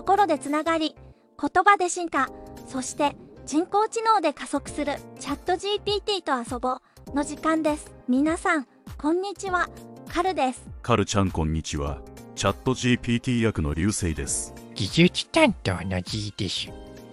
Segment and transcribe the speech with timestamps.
[0.00, 0.96] 心でつながり、
[1.38, 2.30] 言葉で進化、
[2.66, 3.14] そして
[3.44, 6.80] 人工知能で加速するチャット GPT と遊ぼ
[7.12, 7.94] うの時間です。
[8.08, 8.66] 皆さん、
[8.96, 9.68] こんにちは。
[10.08, 10.66] カルです。
[10.80, 12.00] カルちゃんこんにちは。
[12.34, 14.54] チャット GPT 役の流星です。
[14.74, 16.70] 技術担当の G です。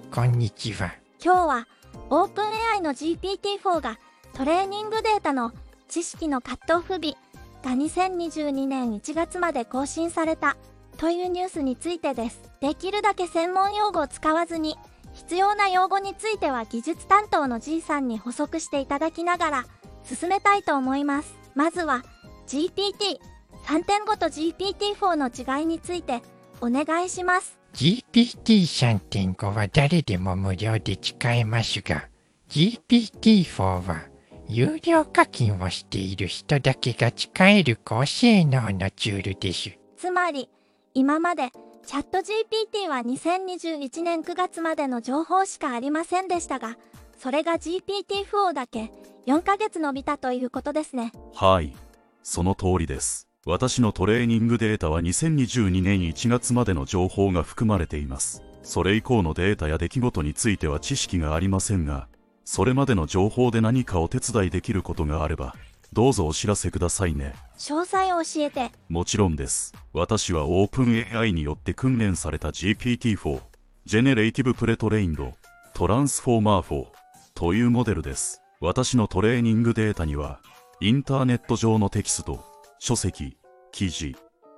[0.09, 0.93] こんにちは。
[1.21, 1.67] 今日は
[2.09, 3.99] OpenAI の GPT-4 が
[4.31, 5.51] トレーニングデータの
[5.89, 7.17] 知識のカットオフ日
[7.65, 10.55] が2022年1月まで更新された
[10.97, 12.41] というニュースについてです。
[12.59, 14.75] できるだけ専門用語を使わずに
[15.13, 19.65] 必要な用語については技術担当の G さんに補足していただきながら
[20.03, 21.35] 進めたいと思います。
[21.55, 22.03] まずは
[22.47, 25.29] GPT3.5 と GPT-4 の
[25.59, 26.21] 違いについて
[26.61, 27.57] お願いします。
[27.73, 32.07] GPT3.5 は誰でも無料で使えますが、
[32.49, 34.01] GPT-4 は
[34.47, 39.77] 有料課金をしている人だけが使える高性能のツールです。
[39.97, 40.49] つまり
[40.97, 41.51] 今まで
[41.85, 46.75] チャット GPT は2021年9月までの情報しかありませんでしたが
[47.19, 48.91] それが GPT-4 だけ
[49.27, 51.75] 4ヶ月伸びたということですねはい。
[52.23, 53.27] その通りです。
[53.45, 58.41] 私のトレーニングデータは2022年1月までの情報が含まれています。
[58.63, 62.07] それ以降のデータや出来事については知識がありませんが、
[62.43, 65.55] それまでの情報で何かお手伝いできることがあれば、
[65.93, 67.33] どうぞお知らせくださいね。
[67.57, 69.73] 詳細を教えてもちろんです。
[69.93, 73.41] 私は OpenAI によって訓練された GPT-4、
[73.87, 75.33] Generative Pre-trained
[75.73, 76.85] Transformer 4
[77.33, 78.41] というモデルです。
[78.59, 80.39] 私のトレーニングデータには、
[80.81, 82.43] インターネット上のテキスト、
[82.79, 83.37] 書籍、
[83.71, 84.15] 記事、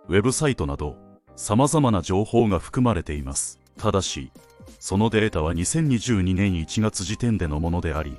[0.07, 0.95] ウェブサイトなど、
[1.35, 3.59] 様々な情報が含まれています。
[3.77, 4.31] ただし、
[4.79, 8.17] そのデータは2022年1月時点でのものであり、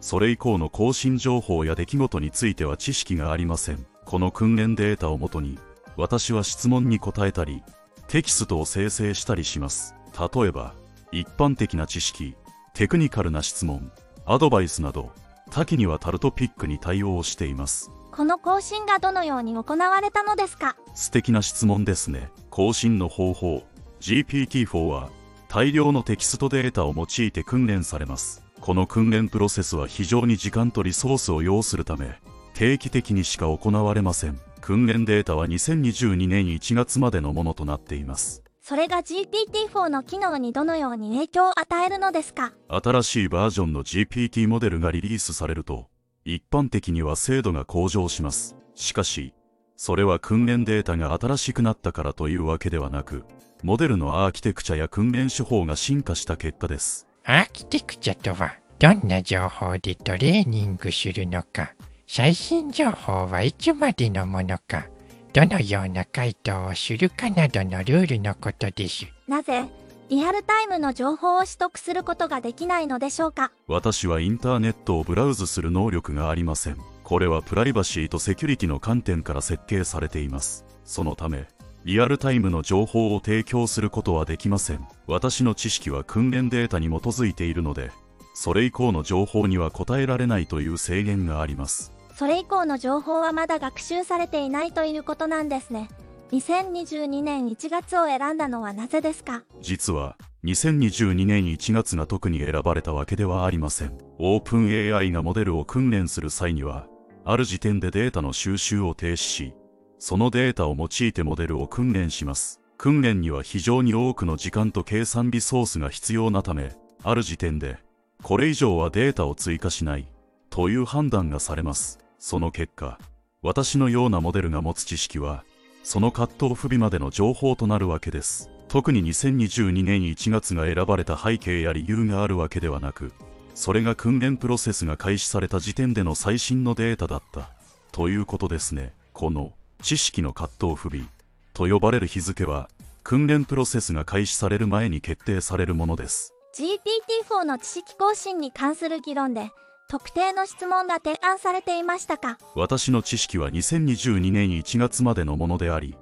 [0.00, 3.84] それ以降の更新情報や出来事については知識がありません。
[4.04, 5.58] この訓練データをもとに、
[5.96, 7.62] 私は質問に答えたり、
[8.08, 9.94] テキストを生成したりします。
[10.18, 10.74] 例えば、
[11.12, 12.34] 一般的な知識、
[12.74, 13.92] テクニカルな質問、
[14.24, 15.12] アドバイスなど、
[15.50, 17.90] 多岐にわたるトピックに対応しています。
[18.12, 20.76] この更新がどのように行われたのですか？
[20.94, 22.30] 素敵な質問ですね。
[22.50, 23.64] 更新の方法。
[24.00, 25.10] GPT-4 は
[25.48, 28.42] 大量のテキストデータを用いて訓練されます。
[28.60, 32.20] この訓練プロセスは非常に時間とリソースを要するため、
[32.54, 34.38] 定期的にしか行われません。
[34.60, 38.42] 訓練データは2022年1月までのものとなっています。
[38.60, 42.52] それが GPT-4 の機能にどのように影響を与えるのですか？
[42.68, 45.88] 新しいバージョンの GPT モデルがリリースされると、
[46.26, 48.56] 一般的には精度が向上します。
[48.74, 49.32] しかし、
[49.76, 53.24] それは訓練データが新しくなったからというわけではなく、
[53.62, 57.06] モデルのアーキテクチャや訓練手法が進化した結果です。
[57.24, 61.74] アーキテクチャとは、どんな情報でトレーニングするのか、
[62.06, 64.86] 最新情報はいつまでのものか、
[65.32, 69.06] どのような回答をするかなどのルールのことです。
[69.28, 69.64] なぜ
[70.08, 73.52] リアルタイムの情報を取得することができないのでしょうか？
[73.68, 76.78] 私はインターネットをブラウズする能力がありません。
[77.04, 80.64] これはプライバシーとセキュリティの観点から設計されています。
[80.84, 81.46] そのため、
[81.84, 84.86] リアルタイムの情報を提供することはできません。
[85.06, 87.90] 私の知識は訓練データに基づいているので、
[88.34, 91.92] それ以降の情報には答えられないという制限があります。
[92.14, 95.88] それ以降の情報はまだ学習されていないということなんですね。
[96.32, 99.42] 2022年1月を選んだのはなぜですか？
[99.62, 103.98] 実は、2022年1月が特に選ばれたわけではありません。
[104.18, 106.86] OpenAI がモデルを訓練する際には、
[107.24, 109.54] ある時点でデータの収集を停止し、
[110.00, 112.58] そのデータを用いてモデルを訓練します。
[112.78, 116.74] 訓練には非常に多くの時間と計算リソースが必要なため、
[117.04, 117.76] ある時点で、
[118.22, 120.08] これ以上はデータを追加しない、
[120.48, 121.98] という判断がされます。
[122.18, 122.98] その結果、
[123.42, 125.44] 私のようなモデルが持つ知識は、
[125.82, 128.48] その葛藤不備までの情報となるわけです。
[128.68, 133.12] 特に2022年1月が選ばれた背景や理由があるわけではなく、
[133.54, 137.50] それが訓練プロセスが開始された時点での最新のデータだった。
[137.92, 138.94] ということですね。
[139.12, 139.52] この
[139.82, 141.06] 知識の葛藤不備
[141.54, 142.68] と呼ばれる日付は、
[143.02, 146.32] 訓練プロセスが開始される前に決定されるものです。
[146.54, 149.50] GPT-4 の知識更新に関する議論で
[149.88, 152.38] 特定の質問が提案されていましたか？
[152.54, 155.96] 私の知識は2022年1月までのものであり、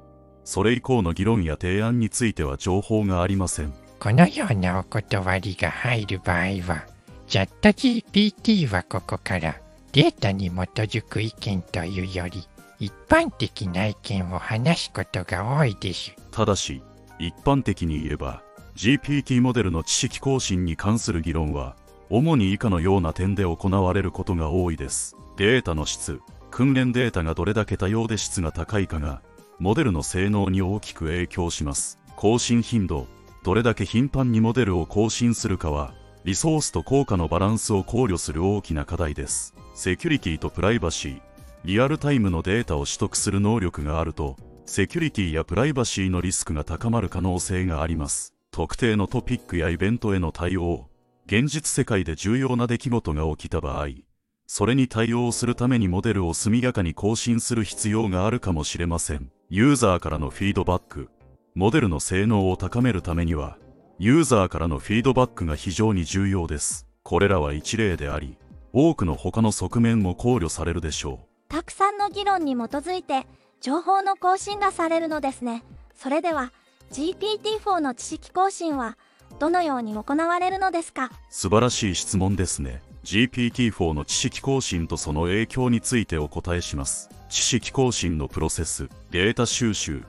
[0.45, 3.73] それ以降の議論や提案については情報がありません。
[4.01, 6.87] このようなお断りが入る場合は、
[7.27, 9.57] チャット GPT はここから
[9.93, 12.47] データに基づく意見というより、
[12.81, 16.15] 一般的な意見を話すことが多いです。
[16.31, 16.83] ただし、
[17.19, 18.43] 一般的に言えば、
[18.77, 21.75] GPT モデルの知識更新に関する議論は、
[22.09, 25.17] 主に以下のような点で行われることが多いです。
[25.37, 26.21] データの質、
[26.51, 29.23] 訓練データがどれだけ多様で質が高いかが、
[29.59, 31.99] モデルの性能に大きく影響します。
[32.15, 33.09] 更新頻度、
[33.43, 35.95] どれだけ頻繁にモデルを更新するかは、
[36.25, 39.55] リソースと効果のバランスを考慮する大きな課題です。
[39.75, 41.21] セキュリティとプライバシー、
[41.65, 48.35] リアルタイムのデータを取得する能力があると、セキュリティやプライバシーのリスクが高まる可能性があります。
[48.51, 50.89] 特定のトピックやイベントへの対応、
[51.27, 53.89] 現実世界で重要な出来事が起きた場合、
[54.47, 59.31] それに対応するためにモデルを速やかに更新する必要があるかもしれません。
[59.51, 61.11] ユーザーからのフィードバック、
[61.55, 63.59] モデルの性能を高めるためには、
[63.99, 66.87] ユーザーからのフィードバックが非常に重要です。
[67.03, 68.39] これらは一例であり、
[68.73, 71.28] 多くの他の側面も考慮されるでしょう。
[71.49, 73.27] たくさんの議論に基づいて、
[73.63, 75.65] 情報の更新がされるのですね。
[75.95, 76.53] それでは、
[76.93, 78.99] GPT-4 の知識更新は
[79.39, 81.11] どのように行われるのですか？
[81.31, 82.83] 素晴らしい質問ですね。
[83.05, 87.09] GPT-4 の知識更新とその影響についてお答えします。
[87.31, 90.03] 知識更新のプロセスデータ収集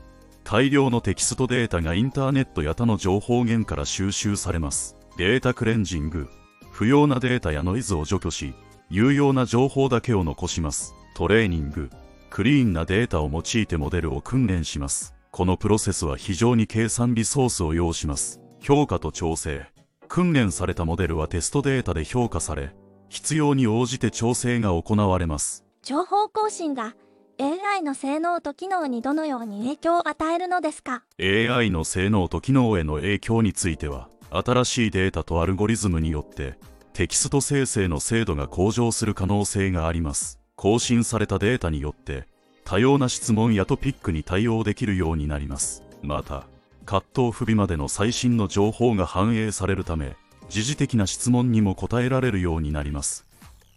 [0.44, 4.98] 大量のテキストデータがインターネットや他の情報源から収集されます。
[5.18, 6.28] データクレンジング
[6.72, 8.54] 不要なデータやノイズを除去し
[8.90, 10.96] 有用な情報だけを残します。
[11.19, 11.89] トレーニング
[12.30, 18.39] クリーンなデータを用いてモデルを訓練しますこのプロセスは非常に計算リソースを要します。
[18.62, 19.68] 評価と調整。
[20.07, 22.74] 訓練されたモデルはテストデータで評価され、
[23.10, 25.66] 必要に応じて調整が行われます。
[25.83, 26.95] 情報更新が
[27.38, 36.57] AI の性能と機能にどのように影響を与えるのですか？AI の性能と機能への影響については、新しいデータとアルゴリズムによって
[36.94, 40.39] テキスト生成の精度が向上する可能性があります。
[40.62, 42.28] 更新されたデータによって
[42.66, 45.84] 多様な質問やトピックに対応できるようになります。
[46.02, 46.48] また、
[46.86, 50.18] 葛藤不備までの最新の情報が反映されるため、
[50.50, 53.26] 時事的な質問にも答えられるようになります。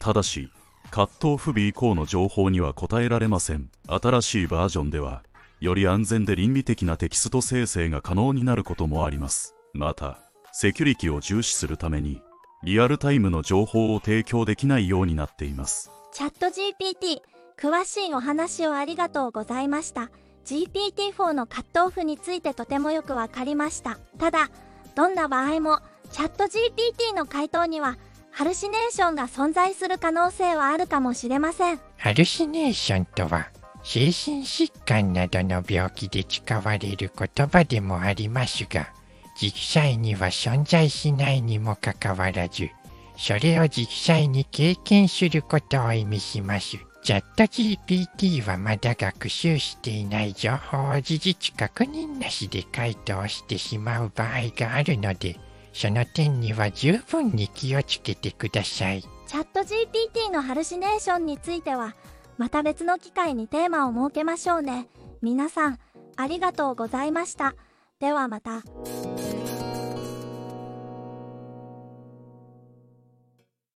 [0.00, 0.50] ただし、
[0.90, 3.70] 葛藤不備以降の情報には答えられません。
[3.87, 5.23] 新しいバージョンでは、
[5.61, 9.55] より安全で倫理的なテキスト生成が可能になることもあります。
[9.73, 10.19] また、
[10.52, 12.20] セキュリティを重視するために、
[12.64, 15.91] リアルタイムの情報を提供できないようになっています。
[16.12, 17.20] チャット GPT
[17.59, 20.11] 詳しいお話をありがとうございました。
[20.44, 23.99] GPT-4 のカットオフについてとてもよくわかりました。
[24.19, 24.50] ただ、
[24.97, 25.79] どんな場合も、
[26.11, 27.97] チャット GPT の回答には、
[28.32, 31.81] ハルシネーションが存在する可能性はあるかもしれません。
[31.99, 33.50] ハルシネーションとは、
[33.85, 38.93] 精神疾患などの病気で使われる言葉でもありますが、
[39.42, 42.70] 実際には存在しないにもかかわらず、
[43.16, 46.76] それを実際に経験することを意味します。
[47.02, 55.36] チャット GPT はまだ学習していない情報を事実確認なしで回答してしまう場合があるので、
[55.72, 59.02] その点には十分に気をつけてください。
[59.02, 61.96] チャット GPT のハルシネーションについては、
[62.38, 64.86] また別の機会にテーマを設けましょうね。
[65.20, 65.80] 皆さん、
[66.14, 67.56] ありがとうございました。
[67.98, 68.62] ではまた。